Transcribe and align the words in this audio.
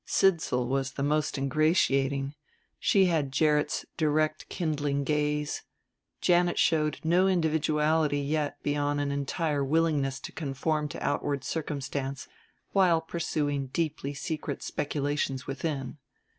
Sidsall 0.03 0.65
was 0.65 0.93
the 0.93 1.03
most 1.03 1.37
ingratiating 1.37 2.33
she 2.79 3.05
had 3.05 3.31
Gerrit's 3.31 3.85
direct 3.97 4.49
kindling 4.49 5.03
gaze; 5.03 5.61
Janet 6.21 6.57
showed 6.57 6.99
no 7.03 7.27
individuality 7.27 8.17
yet 8.19 8.57
beyond 8.63 8.99
an 8.99 9.11
entire 9.11 9.63
willingness 9.63 10.19
to 10.21 10.31
conform 10.31 10.87
to 10.87 11.07
outward 11.07 11.43
circumstance 11.43 12.27
while 12.71 12.99
pursuing 12.99 13.67
deeply 13.67 14.15
secret 14.15 14.63
speculations 14.63 15.45
within. 15.45 15.99